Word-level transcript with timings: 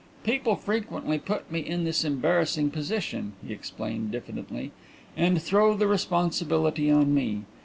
"People 0.23 0.55
frequently 0.55 1.19
put 1.19 1.51
me 1.51 1.59
in 1.59 1.83
this 1.83 2.03
embarrassing 2.03 2.71
position," 2.71 3.33
he 3.47 3.53
explained 3.53 4.09
diffidently, 4.11 4.71
"and 5.15 5.39
throw 5.39 5.77
the 5.77 5.85
responsibility 5.85 6.89
on 6.89 7.13
me. 7.13 7.43